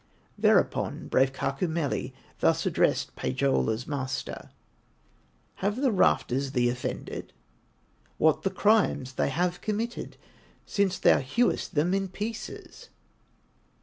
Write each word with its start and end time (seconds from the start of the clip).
Thereupon 0.35 1.09
brave 1.09 1.31
Kaukomieli, 1.31 2.15
Thus 2.39 2.65
addressed 2.65 3.15
Pohyola's 3.15 3.85
master: 3.85 4.49
"Have 5.57 5.75
the 5.79 5.91
rafters 5.91 6.53
thee 6.53 6.69
offended? 6.71 7.33
What 8.17 8.41
the 8.41 8.49
crimes 8.49 9.13
they 9.13 9.29
have 9.29 9.61
committed, 9.61 10.17
Since 10.65 10.97
thou 10.97 11.19
hewest 11.19 11.75
them 11.75 11.93
in 11.93 12.07
pieces? 12.07 12.89